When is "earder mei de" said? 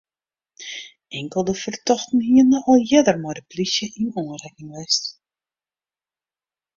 2.95-3.43